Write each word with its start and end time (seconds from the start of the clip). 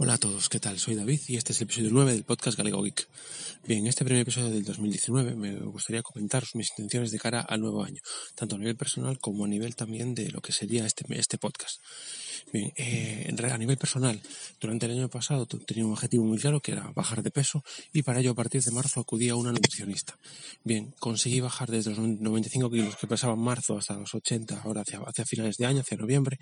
Hola 0.00 0.14
a 0.14 0.18
todos, 0.18 0.48
¿qué 0.48 0.60
tal? 0.60 0.78
Soy 0.78 0.94
David 0.94 1.18
y 1.26 1.36
este 1.38 1.50
es 1.50 1.60
el 1.60 1.64
episodio 1.64 1.90
9 1.90 2.12
del 2.12 2.22
podcast 2.22 2.56
Galego 2.56 2.84
Geek. 2.84 3.08
Bien, 3.66 3.80
en 3.80 3.88
este 3.88 4.04
primer 4.04 4.22
episodio 4.22 4.48
del 4.48 4.62
2019 4.62 5.34
me 5.34 5.56
gustaría 5.56 6.04
comentaros 6.04 6.54
mis 6.54 6.70
intenciones 6.70 7.10
de 7.10 7.18
cara 7.18 7.40
al 7.40 7.60
nuevo 7.60 7.82
año, 7.82 8.00
tanto 8.36 8.54
a 8.54 8.58
nivel 8.60 8.76
personal 8.76 9.18
como 9.18 9.44
a 9.44 9.48
nivel 9.48 9.74
también 9.74 10.14
de 10.14 10.30
lo 10.30 10.40
que 10.40 10.52
sería 10.52 10.86
este, 10.86 11.04
este 11.18 11.36
podcast. 11.36 11.80
Bien, 12.52 12.72
eh, 12.76 13.34
a 13.50 13.58
nivel 13.58 13.76
personal, 13.76 14.20
durante 14.60 14.86
el 14.86 14.92
año 14.92 15.08
pasado 15.08 15.46
tenía 15.46 15.86
un 15.86 15.92
objetivo 15.92 16.24
muy 16.24 16.38
claro 16.38 16.60
que 16.60 16.72
era 16.72 16.90
bajar 16.94 17.22
de 17.22 17.30
peso 17.30 17.64
y 17.92 18.02
para 18.02 18.20
ello 18.20 18.32
a 18.32 18.34
partir 18.34 18.62
de 18.62 18.70
marzo 18.70 19.00
acudí 19.00 19.28
a 19.28 19.36
una 19.36 19.52
nutricionista. 19.52 20.18
Bien, 20.64 20.94
conseguí 20.98 21.40
bajar 21.40 21.70
desde 21.70 21.90
los 21.90 21.98
95 21.98 22.70
kilos 22.70 22.96
que 22.96 23.06
pesaba 23.06 23.34
en 23.34 23.40
marzo 23.40 23.78
hasta 23.78 23.94
los 23.94 24.14
80, 24.14 24.62
ahora 24.62 24.82
hacia, 24.82 25.00
hacia 25.00 25.24
finales 25.24 25.56
de 25.56 25.66
año, 25.66 25.80
hacia 25.80 25.96
noviembre, 25.96 26.38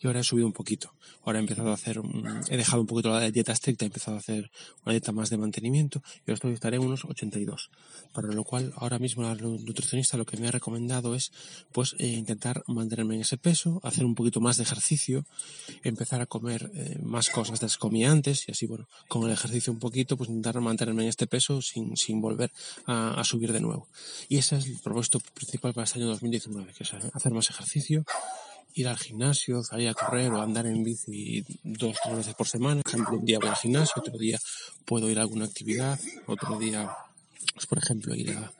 y 0.00 0.06
ahora 0.06 0.20
he 0.20 0.24
subido 0.24 0.46
un 0.46 0.52
poquito. 0.52 0.94
Ahora 1.24 1.38
he 1.38 1.42
empezado 1.42 1.70
a 1.70 1.74
hacer, 1.74 2.00
he 2.48 2.56
dejado 2.56 2.80
un 2.80 2.86
poquito 2.86 3.10
la 3.10 3.30
dieta 3.30 3.52
estricta, 3.52 3.84
he 3.84 3.88
empezado 3.88 4.16
a 4.16 4.20
hacer 4.20 4.50
una 4.84 4.92
dieta 4.92 5.12
más 5.12 5.30
de 5.30 5.36
mantenimiento 5.36 6.02
y 6.26 6.30
ahora 6.30 6.52
estaré 6.54 6.76
en 6.76 6.84
unos 6.84 7.04
82. 7.04 7.70
Para 8.12 8.28
lo 8.28 8.44
cual 8.44 8.72
ahora 8.76 8.98
mismo 8.98 9.22
la 9.22 9.34
nutricionista 9.34 10.16
lo 10.16 10.24
que 10.24 10.36
me 10.36 10.48
ha 10.48 10.50
recomendado 10.50 11.14
es 11.14 11.32
pues 11.72 11.94
eh, 11.98 12.06
intentar 12.06 12.62
mantenerme 12.66 13.14
en 13.16 13.20
ese 13.22 13.36
peso, 13.36 13.80
hacer 13.82 14.04
un 14.04 14.14
poquito 14.14 14.40
más 14.40 14.56
de 14.56 14.62
ejercicio, 14.62 15.24
empezar 15.82 16.20
a 16.20 16.26
comer 16.26 16.70
eh, 16.74 16.98
más 17.02 17.30
cosas 17.30 17.60
de 17.60 17.66
las 17.66 17.76
que 17.76 17.80
comía 17.80 18.10
antes 18.10 18.48
y 18.48 18.52
así, 18.52 18.66
bueno, 18.66 18.88
con 19.08 19.24
el 19.24 19.32
ejercicio 19.32 19.72
un 19.72 19.78
poquito, 19.78 20.16
pues 20.16 20.28
intentar 20.28 20.60
mantenerme 20.60 21.02
en 21.02 21.08
este 21.08 21.26
peso 21.26 21.62
sin, 21.62 21.96
sin 21.96 22.20
volver 22.20 22.52
a, 22.86 23.22
subir 23.24 23.52
de 23.52 23.60
nuevo. 23.60 23.88
Y 24.28 24.38
ese 24.38 24.56
es 24.56 24.66
el 24.66 24.78
propósito 24.80 25.20
principal 25.34 25.74
para 25.74 25.84
este 25.84 25.98
año 25.98 26.08
2019, 26.08 26.72
que 26.72 26.84
es 26.84 26.92
hacer 26.94 27.32
más 27.32 27.50
ejercicio, 27.50 28.04
ir 28.74 28.88
al 28.88 28.98
gimnasio, 28.98 29.62
salir 29.62 29.88
a 29.88 29.94
correr 29.94 30.30
o 30.32 30.40
andar 30.40 30.66
en 30.66 30.84
bici 30.84 31.44
dos, 31.64 31.96
tres 32.02 32.16
veces 32.16 32.34
por 32.34 32.46
semana. 32.46 32.82
Por 32.82 32.92
ejemplo, 32.92 33.18
un 33.18 33.24
día 33.24 33.38
voy 33.38 33.48
al 33.48 33.56
gimnasio, 33.56 33.94
otro 33.96 34.18
día 34.18 34.38
puedo 34.84 35.10
ir 35.10 35.18
a 35.18 35.22
alguna 35.22 35.46
actividad, 35.46 35.98
otro 36.26 36.58
día, 36.58 36.90
pues, 37.54 37.66
por 37.66 37.78
ejemplo, 37.78 38.14
ir 38.14 38.30
a, 38.32 38.52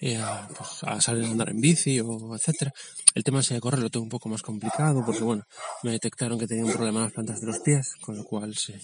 eh, 0.00 0.16
a, 0.16 0.48
pues, 0.48 0.82
a, 0.82 1.00
salir 1.00 1.24
a 1.24 1.30
andar 1.30 1.50
en 1.50 1.60
bici 1.60 2.00
o 2.00 2.34
etcétera. 2.34 2.72
El 3.14 3.22
tema 3.22 3.40
de 3.40 3.60
correr 3.60 3.80
lo 3.80 3.90
tengo 3.90 4.02
un 4.02 4.10
poco 4.10 4.28
más 4.28 4.42
complicado 4.42 5.04
porque 5.04 5.22
bueno, 5.22 5.44
me 5.84 5.92
detectaron 5.92 6.38
que 6.38 6.48
tenía 6.48 6.64
un 6.64 6.72
problema 6.72 6.98
en 6.98 7.04
las 7.04 7.12
plantas 7.12 7.40
de 7.40 7.46
los 7.46 7.60
pies, 7.60 7.94
con 8.00 8.16
lo 8.16 8.24
cual 8.24 8.56
se, 8.56 8.80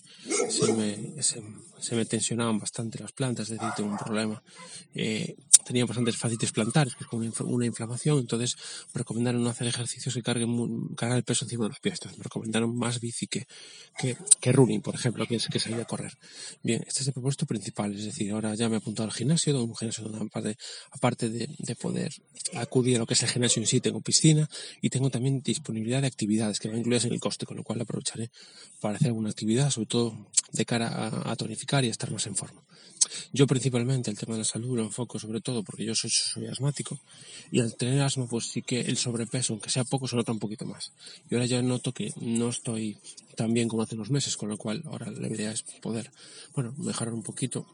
se, 0.48 0.72
me, 0.72 1.20
se, 1.22 1.42
se 1.80 1.96
me 1.96 2.04
tensionaban 2.04 2.58
bastante 2.58 3.00
las 3.00 3.12
plantas, 3.12 3.50
es 3.50 3.58
decir, 3.58 3.72
tengo 3.76 3.90
un 3.90 3.98
problema. 3.98 4.40
Eh, 4.94 5.36
tenía 5.64 5.84
bastantes 5.84 6.16
facitis 6.16 6.52
plantares, 6.52 6.94
que 6.94 7.04
es 7.04 7.08
como 7.08 7.24
una 7.44 7.66
inflamación, 7.66 8.18
entonces 8.18 8.56
me 8.94 8.98
recomendaron 9.00 9.42
no 9.42 9.50
hacer 9.50 9.66
ejercicios 9.66 10.14
que 10.14 10.22
carguen 10.22 10.88
cargar 10.96 11.18
el 11.18 11.24
peso 11.24 11.44
encima 11.44 11.64
de 11.64 11.70
los 11.70 11.80
pies. 11.80 11.94
Entonces 11.94 12.18
me 12.18 12.24
recomendaron 12.24 12.76
más 12.76 13.00
bici 13.00 13.26
que, 13.26 13.46
que, 13.98 14.16
que 14.40 14.52
running, 14.52 14.80
por 14.80 14.94
ejemplo, 14.94 15.26
que, 15.26 15.38
que 15.38 15.60
salir 15.60 15.80
a 15.80 15.84
correr. 15.84 16.16
Bien, 16.62 16.82
este 16.86 17.02
es 17.02 17.08
el 17.08 17.12
propósito 17.12 17.46
principal, 17.46 17.94
es 17.94 18.04
decir, 18.04 18.32
ahora 18.32 18.54
ya 18.54 18.68
me 18.68 18.76
he 18.76 18.78
apuntado 18.78 19.08
al 19.08 19.14
gimnasio, 19.14 19.62
un 19.62 19.74
gimnasio 19.74 20.04
donde 20.04 20.26
aparte, 20.26 20.56
aparte 21.00 21.30
de, 21.30 21.48
de 21.58 21.74
poder 21.76 22.12
acudir 22.54 22.96
a 22.96 22.98
lo 22.98 23.06
que 23.06 23.14
es 23.14 23.22
el 23.22 23.30
gimnasio 23.30 23.62
en 23.62 23.66
sí, 23.66 23.80
tengo 23.80 24.02
piscina 24.02 24.48
y 24.82 24.90
tengo 24.90 25.08
también 25.08 25.40
disponibilidad 25.40 26.02
de 26.02 26.08
actividades 26.08 26.60
que 26.60 26.68
van 26.68 26.76
incluidas 26.76 27.06
en 27.06 27.14
el 27.14 27.20
coste, 27.20 27.46
con 27.46 27.56
lo 27.56 27.64
cual 27.64 27.80
aprovecharé 27.80 28.30
para 28.80 28.96
hacer 28.96 29.08
alguna 29.08 29.30
actividad, 29.30 29.70
sobre 29.70 29.86
todo 29.86 30.26
de 30.52 30.64
cara 30.66 30.88
a, 30.88 31.32
a 31.32 31.36
tonificar 31.36 31.84
y 31.84 31.88
a 31.88 31.90
estar 31.90 32.10
más 32.10 32.26
en 32.26 32.36
forma. 32.36 32.62
Yo 33.32 33.46
principalmente 33.46 34.10
el 34.10 34.18
tema 34.18 34.34
de 34.34 34.40
la 34.40 34.44
salud 34.44 34.76
lo 34.76 34.82
enfoco 34.82 35.18
sobre 35.18 35.40
todo 35.40 35.62
porque 35.62 35.86
yo 35.86 35.94
soy, 35.94 36.10
soy 36.10 36.46
asmático 36.48 36.98
y 37.50 37.60
al 37.60 37.74
tener 37.74 38.02
asma 38.02 38.26
pues 38.26 38.50
sí 38.50 38.60
que 38.60 38.80
el 38.82 38.98
sobrepeso, 38.98 39.54
aunque 39.54 39.70
sea 39.70 39.84
poco, 39.84 40.06
se 40.06 40.16
nota 40.16 40.32
un 40.32 40.38
poquito 40.38 40.66
más. 40.66 40.92
Y 41.30 41.34
ahora 41.34 41.46
ya 41.46 41.62
noto 41.62 41.92
que 41.92 42.12
no 42.20 42.50
estoy 42.50 42.98
tan 43.36 43.54
bien 43.54 43.68
como 43.68 43.82
hace 43.82 43.94
unos 43.94 44.10
meses, 44.10 44.36
con 44.36 44.50
lo 44.50 44.58
cual 44.58 44.82
ahora 44.84 45.10
la 45.10 45.28
idea 45.28 45.50
es 45.50 45.62
poder, 45.80 46.10
bueno, 46.54 46.74
mejorar 46.76 47.14
un 47.14 47.22
poquito 47.22 47.66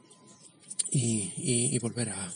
y, 0.93 1.33
y, 1.37 1.75
y 1.75 1.79
volver 1.81 2.11
a, 2.11 2.33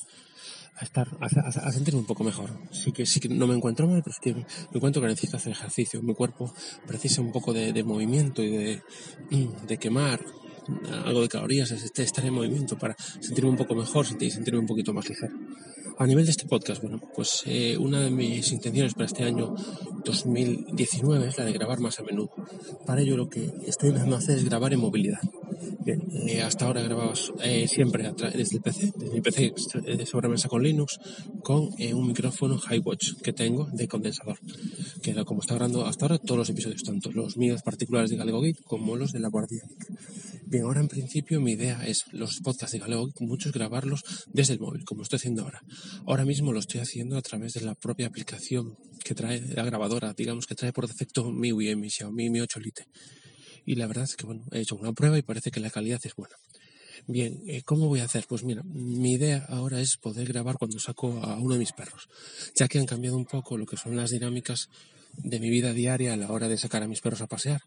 a 0.80 0.84
estar, 0.84 1.08
a, 1.20 1.26
a, 1.26 1.48
a, 1.68 1.72
sentirme 1.72 2.00
un 2.00 2.06
poco 2.06 2.24
mejor. 2.24 2.50
Sí 2.72 2.92
que, 2.92 3.04
sí 3.06 3.20
que 3.20 3.28
no 3.28 3.46
me 3.46 3.54
encuentro 3.54 3.86
mal, 3.86 4.02
pero 4.02 4.14
es 4.14 4.20
que 4.20 4.34
me 4.34 4.44
encuentro 4.72 5.02
que 5.02 5.08
necesito 5.08 5.36
hacer 5.36 5.52
ejercicio. 5.52 6.02
Mi 6.02 6.14
cuerpo 6.14 6.52
precisa 6.86 7.20
un 7.20 7.32
poco 7.32 7.52
de, 7.52 7.72
de 7.72 7.84
movimiento 7.84 8.42
y 8.42 8.50
de, 8.50 8.82
de 9.68 9.78
quemar 9.78 10.20
algo 11.04 11.22
de 11.22 11.28
calorías, 11.28 11.70
este, 11.70 12.02
estar 12.02 12.24
en 12.24 12.34
movimiento 12.34 12.78
para 12.78 12.96
sentirme 13.20 13.50
un 13.50 13.56
poco 13.56 13.74
mejor, 13.74 14.06
sentir, 14.06 14.32
sentirme 14.32 14.60
un 14.60 14.66
poquito 14.66 14.92
más 14.92 15.08
ligero. 15.08 15.34
A 15.98 16.06
nivel 16.06 16.24
de 16.24 16.30
este 16.30 16.46
podcast, 16.46 16.80
bueno, 16.80 16.98
pues 17.14 17.42
eh, 17.44 17.76
una 17.76 18.00
de 18.00 18.10
mis 18.10 18.52
intenciones 18.52 18.94
para 18.94 19.04
este 19.04 19.24
año 19.24 19.54
2019 20.04 21.28
es 21.28 21.36
la 21.36 21.44
de 21.44 21.52
grabar 21.52 21.80
más 21.80 22.00
a 22.00 22.02
menudo. 22.02 22.30
Para 22.86 23.02
ello 23.02 23.18
lo 23.18 23.28
que 23.28 23.52
estoy 23.66 23.90
a 23.94 24.16
hacer 24.16 24.38
es 24.38 24.44
grabar 24.44 24.72
en 24.72 24.80
movilidad. 24.80 25.20
Eh, 25.86 26.42
hasta 26.42 26.66
ahora 26.66 26.82
grababa 26.82 27.12
eh, 27.42 27.66
siempre 27.68 28.12
desde 28.32 28.56
el 28.56 28.62
PC, 28.62 28.92
desde 28.96 29.14
mi 29.14 29.20
PC 29.20 29.54
de 29.82 30.06
sobremesa 30.06 30.48
con 30.48 30.62
Linux, 30.62 30.98
con 31.42 31.70
eh, 31.78 31.94
un 31.94 32.06
micrófono 32.06 32.58
Highwatch 32.58 33.14
que 33.22 33.32
tengo 33.32 33.68
de 33.72 33.88
condensador, 33.88 34.38
que 35.02 35.10
era 35.10 35.24
como 35.24 35.40
está 35.40 35.54
grabando 35.54 35.86
hasta 35.86 36.06
ahora 36.06 36.18
todos 36.18 36.38
los 36.38 36.50
episodios, 36.50 36.82
tanto 36.82 37.10
los 37.12 37.36
míos 37.36 37.62
particulares 37.62 38.10
de 38.10 38.16
Galego 38.16 38.40
Geek 38.40 38.62
como 38.64 38.96
los 38.96 39.12
de 39.12 39.20
la 39.20 39.28
Guardia. 39.28 39.64
Bien, 40.46 40.64
ahora 40.64 40.80
en 40.80 40.88
principio 40.88 41.40
mi 41.40 41.52
idea 41.52 41.86
es 41.86 42.04
los 42.12 42.40
podcasts 42.40 42.72
de 42.72 42.80
Galego 42.80 43.08
muchos 43.20 43.52
grabarlos 43.52 44.02
desde 44.32 44.54
el 44.54 44.60
móvil, 44.60 44.84
como 44.84 45.02
estoy 45.02 45.18
haciendo 45.18 45.42
ahora. 45.42 45.62
Ahora 46.06 46.24
mismo 46.24 46.52
lo 46.52 46.58
estoy 46.58 46.80
haciendo 46.80 47.16
a 47.16 47.22
través 47.22 47.52
de 47.54 47.60
la 47.60 47.74
propia 47.74 48.06
aplicación 48.06 48.76
que 49.04 49.14
trae 49.14 49.40
la 49.40 49.64
grabadora, 49.64 50.12
digamos 50.14 50.46
que 50.46 50.54
trae 50.54 50.72
por 50.72 50.88
defecto 50.88 51.30
MIUI, 51.30 51.76
mi 51.76 51.90
Xiaomi 51.90 52.30
Mi 52.30 52.40
8 52.40 52.60
Lite 52.60 52.86
y 53.66 53.74
la 53.76 53.86
verdad 53.86 54.04
es 54.04 54.16
que 54.16 54.26
bueno, 54.26 54.44
he 54.52 54.60
hecho 54.60 54.76
una 54.76 54.92
prueba 54.92 55.18
y 55.18 55.22
parece 55.22 55.50
que 55.50 55.60
la 55.60 55.70
calidad 55.70 56.00
es 56.04 56.14
buena. 56.14 56.36
Bien, 57.06 57.42
eh, 57.46 57.62
¿cómo 57.62 57.88
voy 57.88 58.00
a 58.00 58.04
hacer? 58.04 58.26
Pues 58.28 58.44
mira, 58.44 58.62
mi 58.64 59.12
idea 59.12 59.46
ahora 59.48 59.80
es 59.80 59.96
poder 59.96 60.28
grabar 60.28 60.56
cuando 60.58 60.78
saco 60.78 61.20
a 61.22 61.38
uno 61.38 61.54
de 61.54 61.60
mis 61.60 61.72
perros, 61.72 62.08
ya 62.54 62.68
que 62.68 62.78
han 62.78 62.86
cambiado 62.86 63.16
un 63.16 63.24
poco 63.24 63.56
lo 63.56 63.66
que 63.66 63.76
son 63.76 63.96
las 63.96 64.10
dinámicas 64.10 64.68
de 65.16 65.40
mi 65.40 65.50
vida 65.50 65.72
diaria 65.72 66.12
a 66.12 66.16
la 66.16 66.30
hora 66.30 66.48
de 66.48 66.56
sacar 66.56 66.82
a 66.82 66.88
mis 66.88 67.00
perros 67.00 67.20
a 67.20 67.26
pasear. 67.26 67.62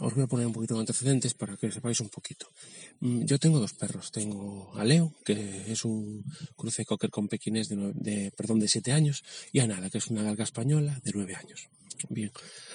Os 0.00 0.14
voy 0.14 0.22
a 0.22 0.26
poner 0.28 0.46
un 0.46 0.52
poquito 0.52 0.74
de 0.74 0.80
antecedentes 0.80 1.34
para 1.34 1.56
que 1.56 1.70
sepáis 1.70 1.98
un 2.00 2.08
poquito. 2.08 2.46
Yo 3.00 3.38
tengo 3.38 3.58
dos 3.58 3.72
perros. 3.72 4.12
Tengo 4.12 4.72
a 4.76 4.84
Leo, 4.84 5.12
que 5.24 5.72
es 5.72 5.84
un 5.84 6.24
cruce 6.56 6.84
cocker 6.84 7.10
con 7.10 7.26
pequinés 7.26 7.68
de, 7.68 7.92
de, 7.94 8.30
perdón, 8.36 8.60
de 8.60 8.68
7 8.68 8.92
años, 8.92 9.24
y 9.52 9.58
a 9.58 9.66
Nada, 9.66 9.90
que 9.90 9.98
es 9.98 10.06
una 10.06 10.22
galga 10.22 10.44
española 10.44 11.00
de 11.02 11.10
9 11.12 11.34
años. 11.34 11.68
Bien, 12.08 12.30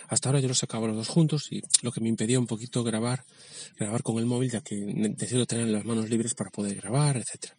hasta 0.07 0.29
ahora 0.29 0.39
yo 0.39 0.47
los 0.47 0.57
sacaba 0.57 0.87
los 0.87 0.95
dos 0.95 1.07
juntos 1.07 1.51
y 1.51 1.61
lo 1.81 1.91
que 1.91 2.01
me 2.01 2.09
impedía 2.09 2.39
un 2.39 2.47
poquito 2.47 2.83
grabar, 2.83 3.23
grabar 3.77 4.01
con 4.03 4.17
el 4.17 4.25
móvil, 4.25 4.51
ya 4.51 4.61
que 4.61 4.75
decido 5.15 5.45
tener 5.45 5.67
las 5.67 5.85
manos 5.85 6.09
libres 6.09 6.33
para 6.33 6.49
poder 6.49 6.75
grabar, 6.75 7.17
etcétera. 7.17 7.58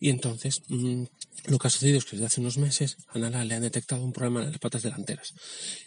Y 0.00 0.08
entonces, 0.08 0.62
mmm, 0.68 1.04
lo 1.46 1.58
que 1.58 1.68
ha 1.68 1.70
sucedido 1.70 1.98
es 1.98 2.04
que 2.04 2.16
desde 2.16 2.26
hace 2.26 2.40
unos 2.40 2.58
meses 2.58 2.98
a 3.08 3.18
Nala 3.18 3.44
le 3.44 3.54
han 3.54 3.62
detectado 3.62 4.04
un 4.04 4.12
problema 4.12 4.42
en 4.42 4.50
las 4.50 4.58
patas 4.58 4.82
delanteras. 4.82 5.34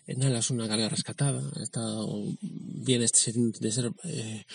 Nala 0.07 0.39
es 0.39 0.49
una 0.49 0.67
galga 0.67 0.89
rescatada, 0.89 1.41
ha 1.55 1.63
estado, 1.63 2.07
viene 2.41 3.05
de 3.05 3.71
ser 3.71 3.91
eh, 4.03 4.45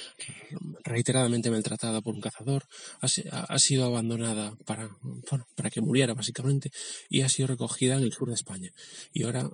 reiteradamente 0.85 1.51
maltratada 1.51 2.01
por 2.01 2.15
un 2.15 2.21
cazador, 2.21 2.67
ha, 3.01 3.07
ha, 3.41 3.59
sido 3.59 3.85
abandonada 3.85 4.57
para, 4.65 4.91
bueno, 5.03 5.47
para 5.55 5.71
que 5.71 5.81
muriera 5.81 6.15
básicamente 6.15 6.71
y 7.09 7.23
ha 7.23 7.29
sido 7.29 7.49
recogida 7.49 7.97
en 7.97 8.03
el 8.03 8.13
sur 8.13 8.29
de 8.29 8.35
España. 8.35 8.73
Y 9.13 9.23
ahora, 9.25 9.51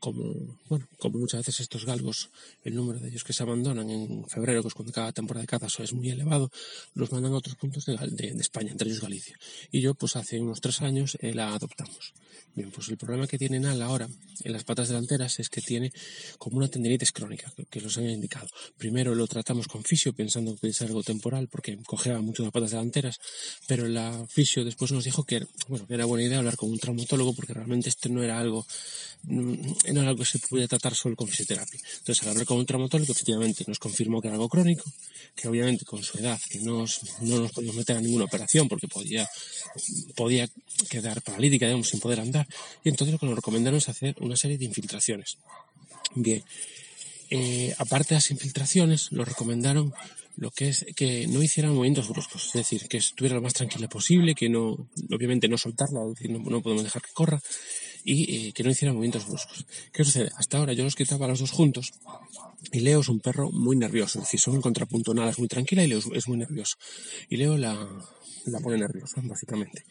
como, 0.00 0.58
bueno, 0.68 0.88
como 0.98 1.18
muchas 1.18 1.40
veces 1.40 1.60
estos 1.60 1.84
galgos, 1.84 2.30
el 2.64 2.74
número 2.74 3.00
de 3.00 3.08
ellos 3.08 3.24
que 3.24 3.32
se 3.32 3.42
abandonan 3.42 3.88
en 3.90 4.28
febrero, 4.28 4.62
que 4.62 4.68
es 4.68 4.74
cuando 4.74 4.92
cada 4.92 5.12
temporada 5.12 5.42
de 5.42 5.46
caza 5.46 5.82
es 5.82 5.92
muy 5.92 6.10
elevado, 6.10 6.50
los 6.94 7.12
mandan 7.12 7.32
a 7.32 7.36
otros 7.36 7.56
puntos 7.56 7.86
de, 7.86 7.96
de, 7.96 8.32
de 8.32 8.40
España, 8.40 8.53
entre 8.60 8.88
ellos 8.88 9.00
Galicia. 9.00 9.38
Y 9.70 9.80
yo, 9.80 9.94
pues 9.94 10.16
hace 10.16 10.40
unos 10.40 10.60
tres 10.60 10.80
años 10.82 11.16
eh, 11.20 11.34
la 11.34 11.54
adoptamos. 11.54 12.14
Bien, 12.54 12.70
pues 12.70 12.88
el 12.88 12.96
problema 12.96 13.26
que 13.26 13.36
tiene 13.36 13.58
Nala 13.58 13.86
ahora 13.86 14.08
en 14.44 14.52
las 14.52 14.62
patas 14.62 14.86
delanteras 14.86 15.40
es 15.40 15.48
que 15.48 15.60
tiene 15.60 15.92
como 16.38 16.58
una 16.58 16.68
tendinitis 16.68 17.10
crónica, 17.10 17.52
que, 17.68 17.80
los 17.80 17.98
han 17.98 18.08
indicado. 18.08 18.46
Primero 18.78 19.12
lo 19.16 19.26
tratamos 19.26 19.66
con 19.66 19.82
fisio, 19.82 20.12
pensando 20.12 20.56
que 20.56 20.68
es 20.68 20.80
algo 20.82 21.02
temporal, 21.02 21.48
porque 21.48 21.76
cojeaba 21.84 22.20
mucho 22.20 22.44
las 22.44 22.52
patas 22.52 22.70
delanteras, 22.70 23.18
pero 23.66 23.88
la 23.88 24.24
fisio 24.28 24.64
después 24.64 24.92
nos 24.92 25.02
dijo 25.02 25.24
que, 25.24 25.44
bueno, 25.66 25.84
que 25.88 25.94
era 25.94 26.04
buena 26.04 26.26
idea 26.26 26.38
hablar 26.38 26.56
con 26.56 26.70
un 26.70 26.78
traumatólogo, 26.78 27.34
porque 27.34 27.54
realmente 27.54 27.88
esto 27.88 28.08
no 28.08 28.22
era 28.22 28.38
algo, 28.38 28.64
no 29.24 29.66
era 29.84 30.10
algo 30.10 30.20
que 30.20 30.30
se 30.30 30.38
pudiera 30.38 30.68
tratar 30.68 30.94
solo 30.94 31.16
con 31.16 31.26
fisioterapia. 31.26 31.80
Entonces, 31.98 32.22
al 32.22 32.30
hablar 32.30 32.46
con 32.46 32.58
un 32.58 32.66
traumatólogo, 32.66 33.10
efectivamente 33.10 33.64
nos 33.66 33.80
confirmó 33.80 34.20
que 34.20 34.28
era 34.28 34.36
algo 34.36 34.48
crónico, 34.48 34.84
que 35.34 35.48
obviamente 35.48 35.84
con 35.84 36.04
su 36.04 36.18
edad, 36.18 36.40
que 36.48 36.60
no, 36.60 36.84
no 37.22 37.40
nos 37.40 37.50
podíamos 37.50 37.76
meter 37.76 37.96
a 37.96 38.00
ninguna 38.00 38.26
operación, 38.26 38.43
porque 38.68 38.88
podía, 38.88 39.28
podía 40.14 40.48
quedar 40.88 41.22
paralítica, 41.22 41.66
digamos, 41.66 41.88
sin 41.88 42.00
poder 42.00 42.20
andar. 42.20 42.46
Y 42.84 42.88
entonces 42.88 43.12
lo 43.12 43.18
que 43.18 43.26
nos 43.26 43.36
recomendaron 43.36 43.78
es 43.78 43.88
hacer 43.88 44.16
una 44.20 44.36
serie 44.36 44.58
de 44.58 44.64
infiltraciones. 44.64 45.38
Bien, 46.14 46.42
eh, 47.30 47.74
aparte 47.78 48.10
de 48.10 48.16
las 48.16 48.30
infiltraciones, 48.30 49.12
nos 49.12 49.26
recomendaron 49.26 49.92
lo 50.36 50.50
que 50.50 50.68
es 50.68 50.84
que 50.96 51.26
no 51.28 51.42
hiciera 51.42 51.68
movimientos 51.68 52.08
bruscos, 52.08 52.46
es 52.46 52.52
decir, 52.54 52.88
que 52.88 52.96
estuviera 52.96 53.36
lo 53.36 53.42
más 53.42 53.54
tranquila 53.54 53.88
posible, 53.88 54.34
que 54.34 54.48
no, 54.48 54.88
obviamente 55.12 55.48
no 55.48 55.56
soltarla, 55.56 56.00
es 56.02 56.14
decir, 56.16 56.30
no, 56.30 56.38
no 56.38 56.60
podemos 56.60 56.82
dejar 56.82 57.02
que 57.02 57.12
corra, 57.12 57.40
y 58.04 58.52
que 58.52 58.62
no 58.62 58.70
hiciera 58.70 58.92
movimientos 58.92 59.26
bruscos. 59.26 59.64
¿Qué 59.92 60.04
sucede? 60.04 60.30
Hasta 60.36 60.58
ahora 60.58 60.74
yo 60.74 60.84
los 60.84 60.94
quitaba 60.94 61.26
los 61.26 61.40
dos 61.40 61.50
juntos 61.50 61.92
y 62.70 62.80
Leo 62.80 63.00
es 63.00 63.08
un 63.08 63.20
perro 63.20 63.50
muy 63.50 63.76
nervioso, 63.76 64.18
es 64.18 64.26
decir, 64.26 64.40
son 64.40 64.54
un 64.54 64.60
contrapunto, 64.60 65.14
nada 65.14 65.30
es 65.30 65.38
muy 65.38 65.48
tranquila 65.48 65.82
y 65.82 65.88
Leo 65.88 66.00
es 66.12 66.28
muy 66.28 66.36
nervioso. 66.36 66.76
Y 67.30 67.36
Leo 67.36 67.56
la, 67.56 67.88
la 68.46 68.60
pone 68.60 68.78
nerviosa, 68.78 69.20
básicamente. 69.24 69.84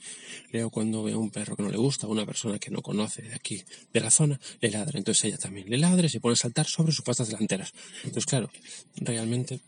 Leo 0.52 0.70
cuando 0.70 1.04
ve 1.04 1.14
a 1.14 1.18
un 1.18 1.32
perro 1.32 1.56
que 1.56 1.64
no 1.64 1.70
le 1.70 1.78
gusta, 1.78 2.08
a 2.08 2.10
una 2.10 2.26
persona 2.26 2.60
que 2.60 2.72
no 2.72 2.82
conoce 2.82 3.22
de 3.22 3.36
aquí, 3.36 3.64
de 3.92 4.00
la 4.00 4.12
zona, 4.12 4.40
le 4.62 4.70
ladra. 4.70 4.98
Entonces 4.98 5.26
ella 5.26 5.38
también 5.38 5.70
le 5.70 5.78
ladra 5.78 6.06
y 6.06 6.10
se 6.10 6.20
pone 6.20 6.34
a 6.34 6.38
saltar 6.38 6.68
sobre 6.68 6.92
sus 6.92 7.04
patas 7.04 7.28
delanteras. 7.28 7.74
Entonces, 8.04 8.26
claro, 8.26 8.50
realmente 8.96 9.60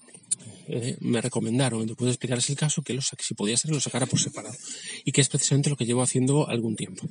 eh, 0.67 0.97
me 0.99 1.21
recomendaron, 1.21 1.85
después 1.85 2.05
de 2.05 2.11
explicarles 2.11 2.49
el 2.49 2.55
caso, 2.55 2.81
que 2.81 2.99
si 3.19 3.33
podía 3.33 3.57
ser 3.57 3.71
lo 3.71 3.79
sacara 3.79 4.05
por 4.05 4.19
separado. 4.19 4.55
Y 5.03 5.11
que 5.11 5.21
es 5.21 5.29
precisamente 5.29 5.69
lo 5.69 5.77
que 5.77 5.85
llevo 5.85 6.01
haciendo 6.01 6.47
algún 6.47 6.75
tiempo. 6.75 7.07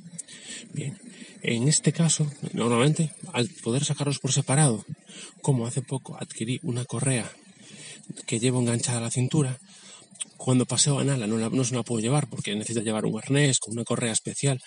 Bien, 0.73 0.97
en 1.41 1.67
este 1.67 1.93
caso, 1.93 2.31
normalmente, 2.53 3.11
al 3.33 3.49
poder 3.49 3.85
sacarlos 3.85 4.19
por 4.19 4.31
separado, 4.31 4.85
como 5.41 5.67
hace 5.67 5.81
poco 5.81 6.17
adquirí 6.17 6.59
una 6.63 6.85
correa 6.85 7.31
que 8.25 8.39
llevo 8.39 8.59
enganchada 8.59 8.99
a 8.99 9.01
la 9.01 9.11
cintura, 9.11 9.59
cuando 10.37 10.65
paseo 10.65 10.99
a 10.99 11.03
Nala 11.03 11.27
no, 11.27 11.37
no 11.49 11.63
se 11.63 11.75
la 11.75 11.83
puedo 11.83 12.01
llevar 12.01 12.27
porque 12.27 12.55
necesita 12.55 12.81
llevar 12.81 13.05
un 13.05 13.17
arnés 13.17 13.59
con 13.59 13.73
una 13.73 13.83
correa 13.83 14.13
especial 14.13 14.61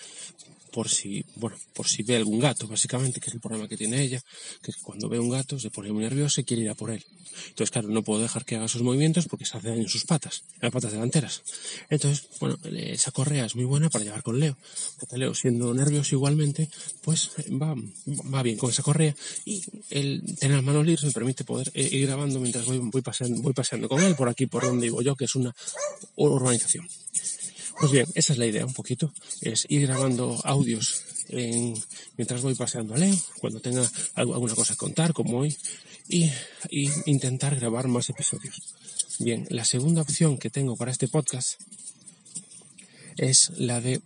por 0.71 0.89
si, 0.89 1.23
bueno, 1.35 1.57
por 1.73 1.87
si 1.87 2.03
ve 2.03 2.15
algún 2.15 2.39
gato, 2.39 2.67
básicamente, 2.67 3.19
que 3.19 3.29
es 3.29 3.33
el 3.33 3.41
problema 3.41 3.67
que 3.67 3.77
tiene 3.77 4.01
ella, 4.01 4.21
que 4.61 4.71
cuando 4.81 5.09
ve 5.09 5.19
un 5.19 5.29
gato 5.29 5.59
se 5.59 5.69
pone 5.69 5.91
muy 5.91 6.03
nerviosa 6.03 6.41
y 6.41 6.43
quiere 6.43 6.63
ir 6.63 6.69
a 6.69 6.75
por 6.75 6.91
él. 6.91 7.03
Entonces, 7.49 7.71
claro, 7.71 7.89
no 7.89 8.03
puedo 8.03 8.21
dejar 8.21 8.45
que 8.45 8.55
haga 8.55 8.67
sus 8.67 8.81
movimientos 8.81 9.27
porque 9.27 9.45
se 9.45 9.57
hace 9.57 9.69
daño 9.69 9.81
en 9.81 9.89
sus 9.89 10.05
patas, 10.05 10.43
en 10.55 10.59
las 10.63 10.71
patas 10.71 10.91
delanteras. 10.91 11.41
Entonces, 11.89 12.27
bueno, 12.39 12.57
esa 12.63 13.11
correa 13.11 13.45
es 13.45 13.55
muy 13.55 13.65
buena 13.65 13.89
para 13.89 14.03
llevar 14.03 14.23
con 14.23 14.39
Leo, 14.39 14.57
porque 14.99 15.17
Leo, 15.17 15.33
siendo 15.33 15.73
nervioso 15.73 16.15
igualmente, 16.15 16.69
pues 17.01 17.31
va, 17.49 17.75
va 18.33 18.43
bien 18.43 18.57
con 18.57 18.69
esa 18.69 18.83
correa 18.83 19.15
y 19.45 19.63
el 19.89 20.23
tener 20.39 20.57
las 20.57 20.65
manos 20.65 20.85
libres 20.85 21.03
me 21.05 21.11
permite 21.11 21.43
poder 21.43 21.71
eh, 21.73 21.89
ir 21.91 22.07
grabando 22.07 22.39
mientras 22.39 22.65
voy, 22.65 22.79
voy, 22.79 23.01
paseando, 23.01 23.41
voy 23.41 23.53
paseando 23.53 23.87
con 23.87 24.01
él 24.03 24.15
por 24.15 24.29
aquí, 24.29 24.45
por 24.45 24.63
donde 24.63 24.83
digo 24.83 25.01
yo, 25.01 25.15
que 25.15 25.25
es 25.25 25.35
una 25.35 25.53
urbanización. 26.15 26.87
Pues 27.79 27.91
bien, 27.91 28.05
esa 28.13 28.33
es 28.33 28.39
la 28.39 28.45
idea 28.45 28.65
un 28.65 28.73
poquito, 28.73 29.13
es 29.41 29.65
ir 29.69 29.87
grabando 29.87 30.39
audios 30.43 31.03
mientras 32.17 32.41
voy 32.41 32.55
paseando 32.55 32.95
a 32.95 32.97
Leo, 32.97 33.15
cuando 33.39 33.59
tenga 33.59 33.89
alguna 34.15 34.55
cosa 34.55 34.73
que 34.73 34.79
contar, 34.79 35.13
como 35.13 35.37
hoy, 35.37 35.55
y, 36.07 36.31
y, 36.69 36.89
intentar 37.05 37.55
grabar 37.55 37.87
más 37.87 38.09
episodios. 38.09 38.61
Bien, 39.19 39.45
la 39.49 39.63
segunda 39.63 40.01
opción 40.01 40.37
que 40.37 40.49
tengo 40.49 40.75
para 40.75 40.91
este 40.91 41.07
podcast 41.07 41.59
es 43.17 43.51
la 43.57 43.79
de 43.79 44.01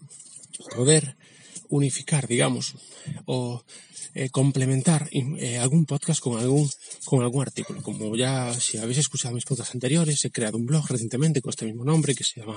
poder 0.75 1.15
unificar, 1.69 2.27
digamos, 2.27 2.75
o 3.25 3.63
eh, 4.15 4.29
complementar 4.29 5.09
eh, 5.11 5.57
algún 5.57 5.85
podcast 5.85 6.19
con 6.19 6.39
algún, 6.39 6.69
con 7.05 7.21
algún 7.21 7.41
artículo. 7.41 7.81
Como 7.81 8.15
ya, 8.15 8.53
si 8.53 8.77
habéis 8.77 8.99
escuchado 8.99 9.33
mis 9.35 9.45
podcasts 9.45 9.73
anteriores, 9.73 10.23
he 10.25 10.31
creado 10.31 10.57
un 10.57 10.65
blog 10.65 10.87
recientemente 10.87 11.41
con 11.41 11.49
este 11.49 11.65
mismo 11.65 11.83
nombre 11.83 12.15
que 12.15 12.23
se 12.23 12.39
llama 12.39 12.55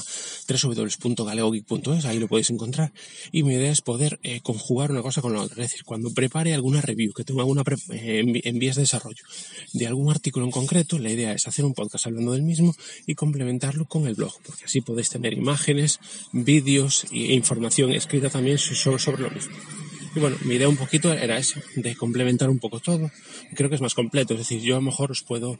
www.galeogeek.es, 0.48 2.04
ahí 2.04 2.18
lo 2.18 2.28
podéis 2.28 2.50
encontrar. 2.50 2.92
Y 3.32 3.42
mi 3.42 3.54
idea 3.54 3.70
es 3.70 3.80
poder 3.80 4.18
eh, 4.22 4.40
conjugar 4.40 4.90
una 4.90 5.02
cosa 5.02 5.22
con 5.22 5.32
la 5.32 5.40
otra. 5.40 5.64
Es 5.64 5.70
decir, 5.70 5.84
cuando 5.84 6.12
prepare 6.12 6.54
alguna 6.54 6.80
review, 6.80 7.12
que 7.12 7.24
tengo 7.24 7.40
alguna 7.40 7.62
en 7.88 8.58
vías 8.58 8.76
de 8.76 8.82
desarrollo, 8.82 9.24
de 9.72 9.86
algún 9.86 10.10
artículo 10.10 10.44
en 10.44 10.52
concreto, 10.52 10.98
la 10.98 11.10
idea 11.10 11.32
es 11.32 11.46
hacer 11.48 11.64
un 11.64 11.74
podcast 11.74 12.06
hablando 12.06 12.32
del 12.32 12.42
mismo 12.42 12.74
y 13.06 13.14
complementarlo 13.14 13.86
con 13.86 14.06
el 14.06 14.14
blog, 14.14 14.32
porque 14.44 14.64
así 14.64 14.80
podéis 14.80 15.10
tener 15.10 15.32
imágenes, 15.32 16.00
vídeos 16.32 17.06
e 17.10 17.34
información 17.34 17.92
escrita 17.92 18.30
también 18.30 18.58
sobre 18.58 19.22
lo 19.22 19.30
mismo. 19.30 19.85
Y 20.16 20.18
bueno, 20.18 20.38
mi 20.44 20.54
idea 20.54 20.66
un 20.66 20.78
poquito 20.78 21.12
era 21.12 21.36
eso, 21.36 21.60
de 21.74 21.94
complementar 21.94 22.48
un 22.48 22.58
poco 22.58 22.80
todo. 22.80 23.10
Creo 23.54 23.68
que 23.68 23.74
es 23.74 23.82
más 23.82 23.92
completo, 23.92 24.32
es 24.32 24.40
decir, 24.40 24.62
yo 24.62 24.74
a 24.74 24.78
lo 24.78 24.82
mejor 24.82 25.10
os 25.10 25.20
puedo, 25.20 25.58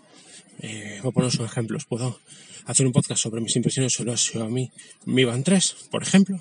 eh, 0.60 0.98
voy 1.02 1.10
a 1.10 1.12
poneros 1.12 1.38
un 1.38 1.44
ejemplo, 1.44 1.76
os 1.76 1.84
puedo 1.84 2.18
hacer 2.64 2.86
un 2.86 2.92
podcast 2.94 3.22
sobre 3.22 3.42
mis 3.42 3.54
impresiones 3.54 3.92
sobre 3.92 4.12
a 4.12 4.16
Xiaomi 4.16 4.70
Mi 5.04 5.24
Band 5.24 5.44
3, 5.44 5.76
por 5.90 6.02
ejemplo, 6.02 6.40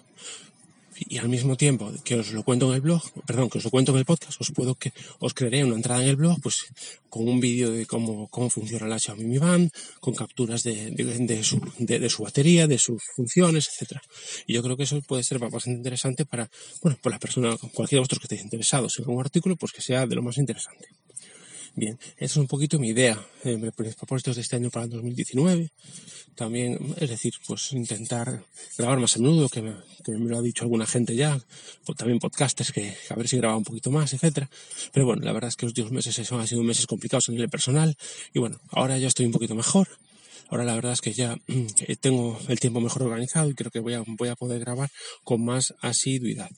y 0.98 1.18
al 1.18 1.30
mismo 1.30 1.58
tiempo 1.58 1.92
que 2.04 2.16
os 2.16 2.32
lo 2.32 2.44
cuento 2.44 2.70
en 2.70 2.76
el 2.76 2.82
blog, 2.82 3.02
perdón, 3.26 3.50
que 3.50 3.58
os 3.58 3.64
lo 3.64 3.72
cuento 3.72 3.92
en 3.92 3.98
el 3.98 4.06
podcast, 4.06 4.40
os 4.40 4.52
puedo 4.52 4.76
que 4.76 4.94
os 5.20 5.34
crearé 5.34 5.64
una 5.64 5.76
entrada 5.76 6.02
en 6.02 6.10
el 6.10 6.16
blog, 6.16 6.40
pues 6.42 6.66
con 7.10 7.28
un 7.28 7.40
vídeo 7.40 7.72
de 7.72 7.86
cómo, 7.86 8.28
cómo 8.28 8.50
funciona 8.50 8.88
la 8.88 9.00
Xiaomi 9.00 9.26
Mi 9.26 9.38
Band, 9.38 9.72
con 10.00 10.14
capturas 10.14 10.64
de, 10.64 10.92
de, 10.92 11.44
su, 11.44 11.62
de, 11.78 12.10
su 12.10 12.24
batería, 12.24 12.68
de 12.68 12.78
sus 12.78 13.02
funciones, 13.16 13.68
etcétera. 13.68 14.02
Y 14.48 14.54
yo 14.54 14.64
creo 14.64 14.78
que 14.78 14.84
eso 14.84 15.02
puede 15.02 15.24
ser 15.24 15.40
bastante 15.40 15.78
interesante 15.78 16.26
para, 16.26 16.50
bueno, 16.82 16.98
por 17.02 17.12
las 17.12 17.20
personas, 17.20 17.58
cualquiera 17.74 18.00
de 18.00 18.02
vosotros 18.02 18.20
que 18.20 18.26
estéis 18.26 18.44
interesados 18.44 19.00
en 19.00 19.10
un 19.10 19.22
artículo, 19.22 19.56
pues 19.56 19.72
que 19.72 19.82
sea 19.82 20.06
de 20.06 20.16
lo 20.16 20.22
más 20.22 20.38
interesante. 20.38 20.88
Bien, 21.78 22.00
esa 22.16 22.26
es 22.26 22.38
un 22.38 22.48
poquito 22.48 22.80
mi 22.80 22.90
idea, 22.90 23.20
eh, 23.44 23.58
mis 23.58 23.96
propósitos 23.96 24.38
de 24.38 24.42
este 24.42 24.56
año 24.56 24.70
para 24.70 24.86
el 24.86 24.92
2019. 24.92 25.72
También, 26.34 26.96
es 26.98 27.10
decir, 27.10 27.34
pues 27.46 27.74
intentar 27.74 28.46
grabar 28.78 28.98
más 29.00 29.18
a 29.18 29.20
menudo, 29.20 29.50
que 29.50 29.62
me, 29.62 29.74
que 30.06 30.14
me 30.14 30.30
lo 30.30 30.38
ha 30.38 30.42
dicho 30.42 30.64
alguna 30.64 30.86
gente 30.86 31.18
ya, 31.18 31.38
también 31.98 32.20
podcasters, 32.20 32.72
que 32.72 32.96
a 33.10 33.16
ver 33.16 33.28
si 33.28 33.36
graba 33.36 33.58
un 33.58 33.66
poquito 33.66 33.92
más, 33.92 34.14
etcétera. 34.14 34.50
Pero 34.94 35.06
bueno, 35.06 35.24
la 35.24 35.34
verdad 35.34 35.50
es 35.50 35.58
que 35.58 35.66
los 35.66 35.72
últimos 35.72 35.92
meses 35.92 36.32
han 36.32 36.48
sido 36.48 36.64
meses 36.64 36.88
complicados 36.88 37.28
a 37.28 37.34
nivel 37.34 37.50
personal 37.50 37.98
y 38.34 38.40
bueno, 38.40 38.58
ahora 38.70 38.98
ya 38.98 39.08
estoy 39.08 39.26
un 39.26 39.34
poquito 39.34 39.54
mejor. 39.54 39.90
Ahora 40.48 40.64
la 40.64 40.76
verdad 40.76 40.94
es 40.94 41.02
que 41.02 41.12
ya 41.12 41.38
eh, 41.48 41.96
tengo 41.98 42.40
el 42.48 42.58
tiempo 42.58 42.80
mejor 42.80 43.04
organizado 43.04 43.50
y 43.50 43.54
creo 43.54 43.70
que 43.70 43.82
voy 43.82 43.96
a, 43.96 44.04
voy 44.06 44.30
a 44.30 44.36
poder 44.36 44.62
grabar 44.62 44.90
con 45.26 45.44
más 45.44 45.74
asiduidad. 45.82 46.50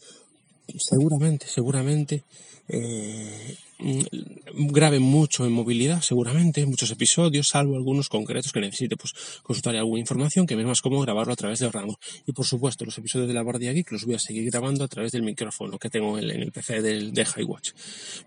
Seguramente, 0.78 1.48
seguramente 1.48 2.24
eh, 2.68 3.58
grabe 3.79 5.00
mucho 5.00 5.45
en 5.45 5.51
movilidad, 5.51 6.01
seguramente, 6.01 6.65
muchos 6.65 6.89
episodios, 6.91 7.50
salvo 7.50 7.75
algunos 7.75 8.09
concretos 8.09 8.51
que 8.51 8.59
necesite 8.59 8.97
pues, 8.97 9.13
consultar 9.44 9.75
alguna 9.75 10.00
información, 10.00 10.47
que 10.47 10.56
me 10.56 10.63
es 10.63 10.68
más 10.68 10.81
cómodo 10.81 11.01
grabarlo 11.01 11.33
a 11.33 11.35
través 11.35 11.59
del 11.59 11.71
rango. 11.71 12.00
Y 12.25 12.31
por 12.31 12.45
supuesto, 12.45 12.85
los 12.85 12.97
episodios 12.97 13.27
de 13.27 13.33
la 13.33 13.41
Guardia 13.41 13.74
Geek 13.74 13.91
los 13.91 14.06
voy 14.06 14.15
a 14.15 14.19
seguir 14.19 14.50
grabando 14.50 14.83
a 14.83 14.88
través 14.88 15.12
del 15.12 15.24
micrófono 15.24 15.77
que 15.77 15.89
tengo 15.89 16.18
en 16.18 16.29
el, 16.29 16.51
PC 16.51 16.81
del, 16.81 17.13
de 17.13 17.25
Highwatch. 17.35 17.71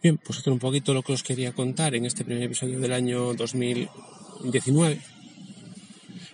Bien, 0.02 0.19
pues 0.19 0.38
esto 0.38 0.50
es 0.50 0.55
un 0.55 0.61
poquito 0.61 0.94
lo 0.94 1.02
que 1.02 1.12
os 1.12 1.23
quería 1.23 1.53
contar 1.53 1.94
en 1.94 2.05
este 2.05 2.25
primer 2.25 2.44
episodio 2.44 2.79
del 2.79 2.93
año 2.93 3.35
2019. 3.35 5.00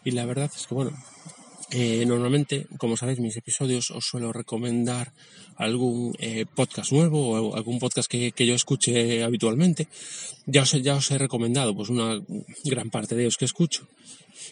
Y 0.04 0.10
la 0.12 0.24
verdad 0.26 0.50
es 0.54 0.66
que, 0.66 0.74
bueno, 0.74 0.92
eh, 1.70 2.04
normalmente, 2.06 2.66
como 2.78 2.96
sabéis, 2.96 3.18
mis 3.18 3.36
episodios 3.36 3.90
os 3.90 4.06
suelo 4.06 4.32
recomendar 4.32 5.12
algún 5.56 6.14
eh, 6.18 6.46
podcast 6.46 6.92
nuevo 6.92 7.34
o 7.34 7.56
algún 7.56 7.78
podcast 7.78 8.08
que, 8.10 8.30
que, 8.30 8.46
yo 8.46 8.54
escuche 8.54 9.24
habitualmente. 9.24 9.88
Ya 10.46 10.62
os, 10.62 10.70
ya 10.82 10.94
os 10.94 11.10
he 11.10 11.18
recomendado 11.18 11.74
pues 11.74 11.88
una 11.88 12.22
gran 12.64 12.90
parte 12.90 13.16
de 13.16 13.22
ellos 13.22 13.36
que 13.36 13.46
escucho. 13.46 13.88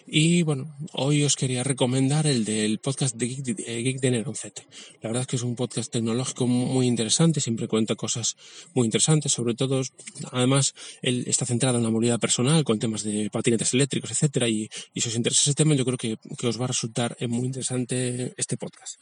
Y 0.06 0.42
bueno, 0.42 0.74
hoy 0.92 1.22
os 1.24 1.36
quería 1.36 1.64
recomendar 1.64 2.26
el 2.26 2.44
del 2.44 2.78
podcast 2.78 3.16
de 3.16 3.28
Geek, 3.28 3.44
de, 3.44 3.82
Geek 3.82 4.00
de. 4.00 4.10
La 4.14 5.08
verdad 5.08 5.22
es 5.22 5.26
que 5.26 5.36
es 5.36 5.42
un 5.42 5.56
podcast 5.56 5.92
tecnológico 5.92 6.46
muy 6.46 6.86
interesante, 6.86 7.40
siempre 7.40 7.68
cuenta 7.68 7.94
cosas 7.94 8.36
muy 8.74 8.86
interesantes, 8.86 9.32
sobre 9.32 9.54
todo, 9.54 9.82
además, 10.30 10.74
él 11.02 11.24
está 11.26 11.46
centrado 11.46 11.78
en 11.78 11.84
la 11.84 11.90
movilidad 11.90 12.20
personal, 12.20 12.64
con 12.64 12.78
temas 12.78 13.02
de 13.02 13.30
patinetes 13.30 13.74
eléctricos, 13.74 14.10
etcétera, 14.10 14.48
y, 14.48 14.68
y 14.92 15.00
si 15.00 15.08
os 15.08 15.16
interesa 15.16 15.42
ese 15.42 15.54
tema, 15.54 15.74
yo 15.74 15.84
creo 15.84 15.98
que, 15.98 16.18
que 16.38 16.46
os 16.46 16.60
va 16.60 16.64
a 16.64 16.68
resultar 16.68 17.16
muy 17.28 17.46
interesante 17.46 18.34
este 18.36 18.56
podcast. 18.56 19.00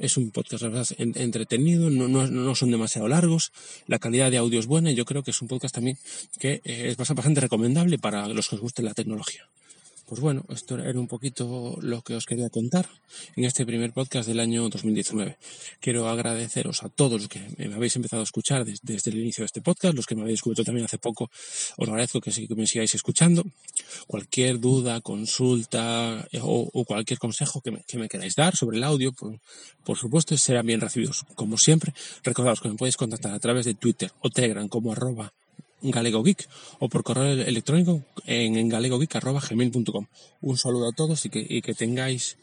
Es 0.00 0.16
un 0.16 0.30
podcast, 0.30 0.62
la 0.62 0.68
verdad, 0.68 0.86
entretenido, 0.98 1.90
no, 1.90 2.08
no, 2.08 2.26
no, 2.26 2.54
son 2.54 2.70
demasiado 2.70 3.08
largos, 3.08 3.52
la 3.86 3.98
calidad 3.98 4.30
de 4.30 4.38
audio 4.38 4.60
es 4.60 4.66
buena 4.66 4.90
y 4.90 4.94
yo 4.94 5.04
creo 5.04 5.22
que 5.22 5.30
es 5.30 5.42
un 5.42 5.48
podcast 5.48 5.74
también 5.74 5.98
que 6.38 6.60
eh, 6.64 6.88
es 6.88 6.96
bastante 6.96 7.40
recomendable 7.40 7.98
para 7.98 8.28
los 8.28 8.48
que 8.48 8.56
os 8.56 8.60
guste 8.60 8.82
la 8.82 8.94
tecnología. 8.94 9.48
Pues 10.06 10.20
bueno, 10.20 10.44
esto 10.50 10.78
era 10.78 11.00
un 11.00 11.08
poquito 11.08 11.78
lo 11.80 12.00
que 12.00 12.14
os 12.14 12.26
quería 12.26 12.48
contar 12.48 12.88
en 13.34 13.44
este 13.44 13.66
primer 13.66 13.92
podcast 13.92 14.28
del 14.28 14.38
año 14.38 14.68
2019. 14.68 15.36
Quiero 15.80 16.08
agradeceros 16.08 16.84
a 16.84 16.88
todos 16.88 17.20
los 17.22 17.28
que 17.28 17.40
me 17.58 17.74
habéis 17.74 17.96
empezado 17.96 18.22
a 18.22 18.22
escuchar 18.22 18.64
desde, 18.64 19.10
el 19.10 19.18
inicio 19.18 19.42
de 19.42 19.46
este 19.46 19.62
podcast, 19.62 19.96
los 19.96 20.06
que 20.06 20.14
me 20.14 20.22
habéis 20.22 20.38
escuchado 20.38 20.64
también 20.64 20.84
hace 20.84 20.98
poco, 20.98 21.28
os 21.76 21.88
agradezco 21.88 22.20
que, 22.20 22.30
me 22.54 22.68
sigáis 22.68 22.94
escuchando. 22.94 23.42
Cualquier 24.06 24.60
duda, 24.60 25.00
consulta 25.00 26.24
eh, 26.30 26.38
o, 26.40 26.84
cualquier 26.84 27.18
consejo 27.18 27.60
que 27.60 27.72
me, 27.72 28.08
queráis 28.08 28.36
dar 28.36 28.54
sobre 28.54 28.76
el 28.76 28.84
audio, 28.84 29.12
por, 29.12 29.98
supuesto, 29.98 30.36
serán 30.36 30.66
bien 30.66 30.80
recibidos. 30.80 31.24
Como 31.34 31.58
siempre, 31.58 31.92
recordaos 32.22 32.60
que 32.60 32.68
me 32.68 32.76
podéis 32.76 32.96
contactar 32.96 33.32
a 33.32 33.40
través 33.40 33.64
de 33.66 33.74
Twitter 33.74 34.12
o 34.20 34.30
Telegram 34.30 34.68
como 34.68 34.92
arroba 34.92 35.32
Galego 35.90 36.22
Geek 36.22 36.48
o 36.78 36.88
por 36.88 37.02
correo 37.02 37.32
electrónico 37.32 38.02
en, 38.24 38.56
en 38.56 38.68
galegogeek.gmail.com. 38.68 40.06
Un 40.40 40.58
saludo 40.58 40.88
a 40.88 40.92
todos 40.92 41.26
y 41.26 41.30
que, 41.30 41.74
tengáis 41.74 42.38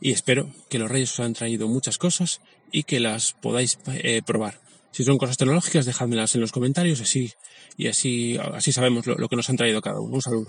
y 0.00 0.12
espero 0.12 0.52
que 0.68 0.78
los 0.78 0.90
reyes 0.90 1.12
os 1.12 1.20
han 1.20 1.34
traído 1.34 1.68
muchas 1.68 1.98
cosas 1.98 2.40
y 2.70 2.84
que 2.84 3.00
las 3.00 3.32
podáis 3.32 3.78
eh, 3.86 4.22
probar. 4.24 4.60
Si 4.90 5.04
son 5.04 5.18
cosas 5.18 5.36
tecnológicas, 5.36 5.86
dejádmelas 5.86 6.34
en 6.34 6.40
los 6.40 6.52
comentarios 6.52 7.00
así, 7.00 7.32
y 7.76 7.88
así, 7.88 8.38
así 8.54 8.72
sabemos 8.72 9.06
lo 9.06 9.28
que 9.28 9.36
nos 9.36 9.48
han 9.50 9.56
traído 9.56 9.80
cada 9.82 10.00
uno. 10.00 10.14
Un 10.14 10.22
saludo. 10.22 10.48